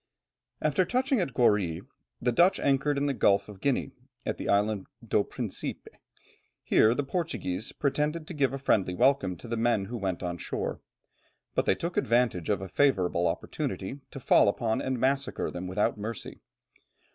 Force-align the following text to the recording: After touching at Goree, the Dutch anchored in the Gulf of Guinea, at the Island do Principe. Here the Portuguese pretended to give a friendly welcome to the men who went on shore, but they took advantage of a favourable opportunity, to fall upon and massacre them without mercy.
After 0.63 0.83
touching 0.83 1.19
at 1.19 1.31
Goree, 1.35 1.83
the 2.19 2.31
Dutch 2.31 2.59
anchored 2.59 2.97
in 2.97 3.05
the 3.05 3.13
Gulf 3.13 3.47
of 3.47 3.61
Guinea, 3.61 3.91
at 4.25 4.37
the 4.37 4.49
Island 4.49 4.87
do 5.07 5.23
Principe. 5.23 5.89
Here 6.63 6.95
the 6.95 7.03
Portuguese 7.03 7.71
pretended 7.71 8.25
to 8.25 8.33
give 8.33 8.51
a 8.51 8.57
friendly 8.57 8.95
welcome 8.95 9.37
to 9.37 9.47
the 9.47 9.57
men 9.57 9.85
who 9.85 9.97
went 9.97 10.23
on 10.23 10.39
shore, 10.39 10.81
but 11.53 11.67
they 11.67 11.75
took 11.75 11.97
advantage 11.97 12.49
of 12.49 12.61
a 12.63 12.67
favourable 12.67 13.27
opportunity, 13.27 13.99
to 14.09 14.19
fall 14.19 14.47
upon 14.47 14.81
and 14.81 14.99
massacre 14.99 15.51
them 15.51 15.67
without 15.67 15.99
mercy. 15.99 16.39